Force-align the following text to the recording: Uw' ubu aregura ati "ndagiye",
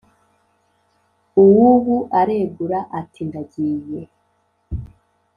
Uw' 1.43 1.63
ubu 1.71 1.95
aregura 2.19 2.79
ati 2.99 3.21
"ndagiye", 3.29 4.01